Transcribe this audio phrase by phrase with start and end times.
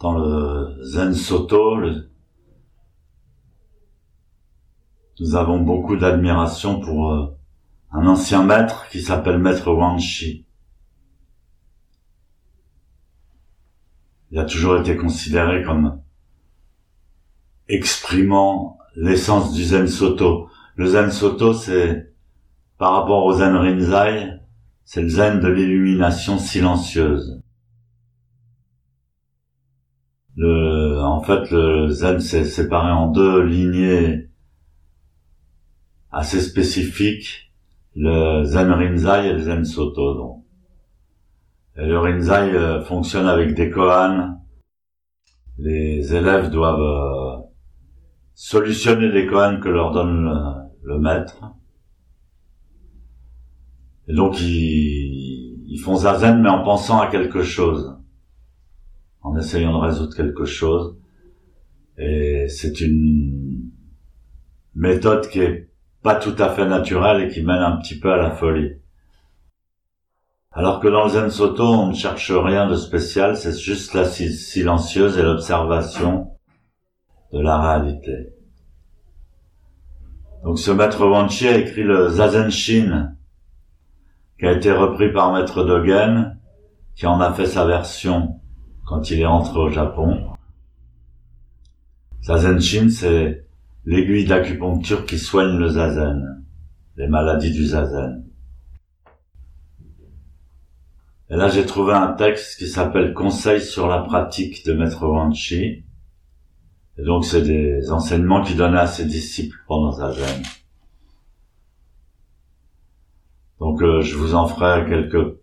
[0.00, 1.80] dans le Zen Soto,
[5.20, 7.36] nous avons beaucoup d'admiration pour euh,
[7.90, 10.46] un ancien maître qui s'appelle Maître Wanshi.
[14.30, 16.00] Il a toujours été considéré comme
[17.66, 20.48] exprimant l'essence du Zen Soto.
[20.76, 22.14] Le Zen Soto, c'est
[22.76, 24.28] par rapport au Zen Rinzai,
[24.84, 27.42] c'est le Zen de l'illumination silencieuse.
[30.40, 34.28] Le, en fait, le Zen s'est séparé en deux lignées
[36.12, 37.52] assez spécifiques,
[37.96, 40.14] le Zen Rinzai et le Zen Soto.
[40.14, 40.44] Donc.
[41.76, 44.36] Et le Rinzai euh, fonctionne avec des koans.
[45.58, 47.42] Les élèves doivent euh,
[48.34, 50.32] solutionner les koans que leur donne
[50.84, 51.42] le, maître.
[54.06, 57.97] Et donc ils, ils font zazen mais en pensant à quelque chose
[59.22, 60.96] en essayant de résoudre quelque chose.
[61.96, 63.70] Et c'est une
[64.74, 65.68] méthode qui est
[66.02, 68.74] pas tout à fait naturelle et qui mène un petit peu à la folie.
[70.52, 74.04] Alors que dans le Zen Soto, on ne cherche rien de spécial, c'est juste la
[74.04, 76.32] silencieuse et l'observation
[77.32, 78.32] de la réalité.
[80.44, 83.12] Donc ce maître Wanchi a écrit le Zazen Shin,
[84.38, 86.38] qui a été repris par maître Dogen,
[86.94, 88.40] qui en a fait sa version
[88.88, 90.32] quand il est rentré au Japon.
[92.22, 93.46] Shin, c'est
[93.84, 96.42] l'aiguille d'acupuncture qui soigne le zazen,
[96.96, 98.24] les maladies du zazen.
[101.30, 105.84] Et là, j'ai trouvé un texte qui s'appelle Conseil sur la pratique de Maître Wanchi.
[106.96, 110.42] Et donc, c'est des enseignements qu'il donnait à ses disciples pendant Zazen.
[113.60, 115.36] Donc, euh, je vous en ferai quelques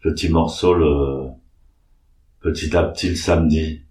[0.00, 1.28] petits morceaux le,
[2.42, 3.84] petit à petit le samedi.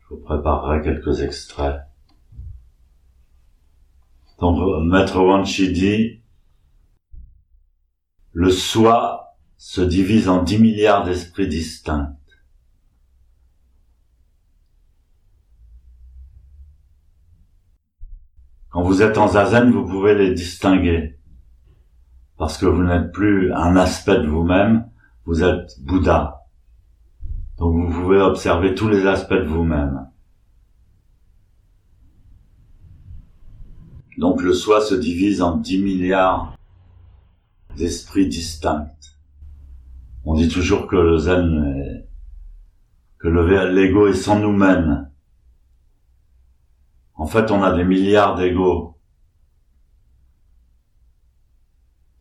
[0.00, 1.82] Je vous préparerai quelques extraits.
[4.38, 6.22] Donc, Maître Wanchi dit,
[8.32, 12.16] le soi se divise en dix milliards d'esprits distincts.
[18.70, 21.18] Quand vous êtes en zazen, vous pouvez les distinguer.
[22.38, 24.90] Parce que vous n'êtes plus un aspect de vous-même,
[25.24, 26.46] vous êtes Bouddha.
[27.58, 30.08] Donc vous pouvez observer tous les aspects de vous-même.
[34.18, 36.56] Donc le soi se divise en 10 milliards
[37.76, 38.88] d'esprits distincts.
[40.24, 42.04] On dit toujours que le zen
[43.18, 45.08] que l'ego est sans nous-mêmes.
[47.14, 48.96] En fait, on a des milliards d'égos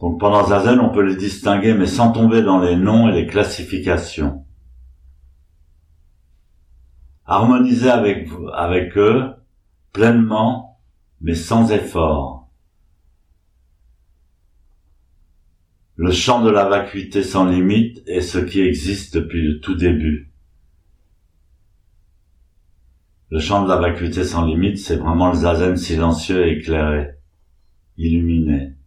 [0.01, 3.27] Donc pendant Zazen, on peut les distinguer, mais sans tomber dans les noms et les
[3.27, 4.43] classifications.
[7.25, 9.31] Harmoniser avec, avec eux
[9.93, 10.79] pleinement,
[11.21, 12.49] mais sans effort.
[15.95, 20.31] Le champ de la vacuité sans limite est ce qui existe depuis le tout début.
[23.29, 27.11] Le champ de la vacuité sans limite, c'est vraiment le zazen silencieux et éclairé,
[27.97, 28.80] illuminé.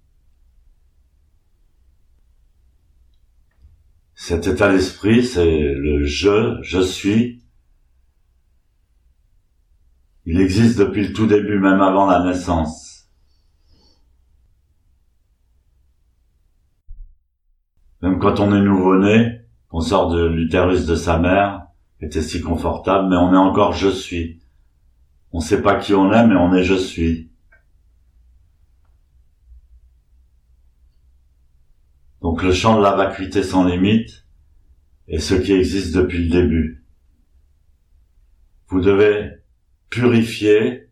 [4.27, 7.45] Cet état d'esprit, c'est le je, je suis.
[10.25, 13.11] Il existe depuis le tout début, même avant la naissance.
[18.01, 21.67] Même quand on est nouveau-né, on sort de l'utérus de sa mère,
[22.01, 24.41] était si confortable, mais on est encore je suis.
[25.33, 27.31] On sait pas qui on est, mais on est je suis.
[32.25, 34.25] Donc le champ de la vacuité sans limite
[35.09, 36.83] est ce qui existe depuis le début.
[38.69, 39.43] Vous devez
[39.91, 40.89] purifier,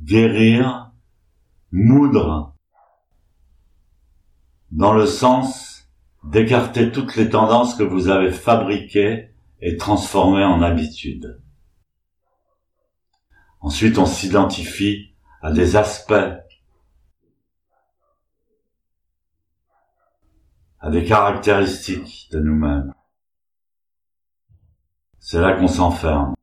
[0.00, 0.92] guérir,
[1.72, 2.54] moudre,
[4.70, 5.88] dans le sens
[6.22, 9.30] d'écarter toutes les tendances que vous avez fabriquées
[9.60, 11.42] et transformées en habitudes.
[13.60, 16.14] Ensuite, on s'identifie à des aspects
[20.80, 22.94] à des caractéristiques de nous-mêmes.
[25.18, 26.34] C'est là qu'on s'enferme.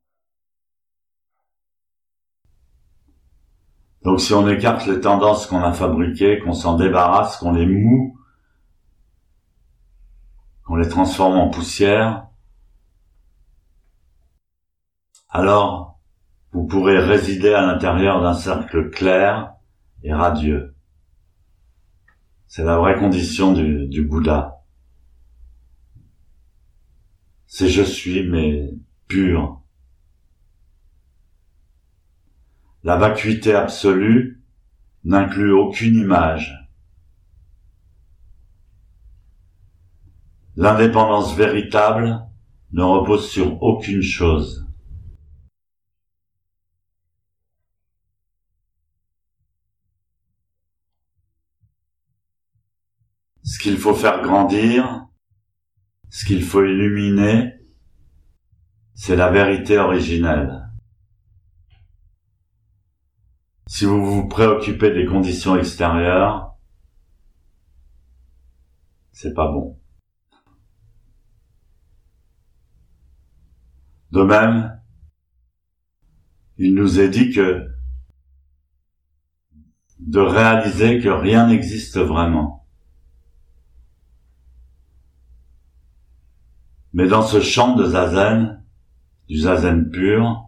[4.03, 8.19] Donc si on écarte les tendances qu'on a fabriquées, qu'on s'en débarrasse, qu'on les moue,
[10.63, 12.27] qu'on les transforme en poussière,
[15.29, 15.99] alors
[16.51, 19.55] vous pourrez résider à l'intérieur d'un cercle clair
[20.03, 20.74] et radieux.
[22.47, 24.63] C'est la vraie condition du, Bouddha.
[27.47, 28.73] c'est je suis, mais
[29.07, 29.61] pur.
[32.83, 34.43] La vacuité absolue
[35.03, 36.69] n'inclut aucune image.
[40.55, 42.25] L'indépendance véritable
[42.71, 44.64] ne repose sur aucune chose.
[53.45, 55.07] Ce qu'il faut faire grandir,
[56.09, 57.53] ce qu'il faut illuminer,
[58.95, 60.71] c'est la vérité originelle.
[63.67, 66.55] Si vous vous préoccupez des conditions extérieures,
[69.11, 69.79] c'est pas bon.
[74.11, 74.81] De même,
[76.57, 77.69] il nous est dit que
[79.99, 82.64] de réaliser que rien n'existe vraiment.
[86.95, 88.63] Mais dans ce champ de zazen,
[89.27, 90.45] du zazen pur,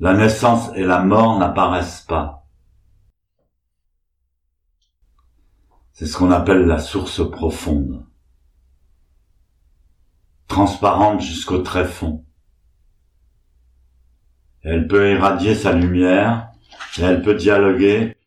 [0.00, 2.46] la naissance et la mort n'apparaissent pas.
[5.92, 8.04] C'est ce qu'on appelle la source profonde,
[10.46, 12.22] transparente jusqu'au très fond.
[14.60, 16.52] Elle peut irradier sa lumière
[16.98, 18.18] et elle peut dialoguer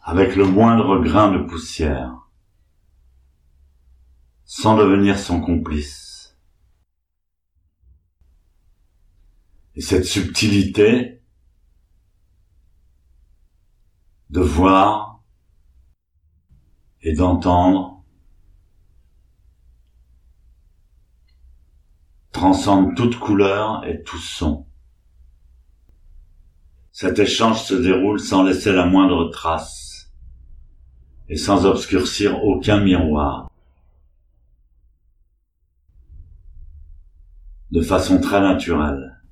[0.00, 2.29] avec le moindre grain de poussière,
[4.52, 6.36] sans devenir son complice.
[9.76, 11.22] Et cette subtilité
[14.28, 15.22] de voir
[17.02, 18.02] et d'entendre
[22.32, 24.66] transcende toute couleur et tout son.
[26.90, 30.12] Cet échange se déroule sans laisser la moindre trace
[31.28, 33.49] et sans obscurcir aucun miroir.
[37.70, 39.22] De façon très naturelle,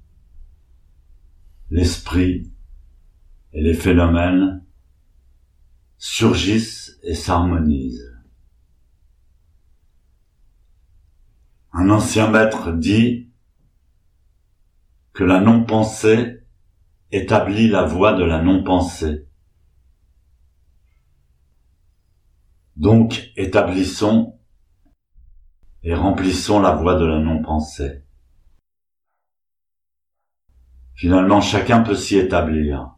[1.70, 2.52] l'esprit
[3.52, 4.64] et les phénomènes
[5.96, 8.16] surgissent et s'harmonisent.
[11.72, 13.28] Un ancien maître dit
[15.12, 16.46] que la non-pensée
[17.10, 19.26] établit la voie de la non-pensée.
[22.76, 24.38] Donc établissons
[25.82, 28.04] et remplissons la voie de la non-pensée.
[30.98, 32.90] Finalement, chacun peut s'y établir.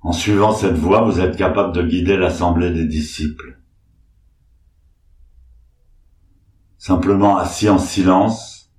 [0.00, 3.58] En suivant cette voie, vous êtes capable de guider l'assemblée des disciples.
[6.84, 8.70] simplement assis en silence,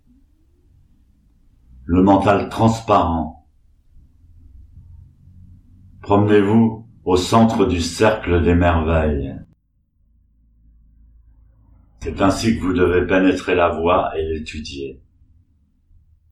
[1.85, 3.47] le mental transparent.
[6.03, 9.35] Promenez-vous au centre du cercle des merveilles.
[11.99, 15.01] C'est ainsi que vous devez pénétrer la voie et l'étudier.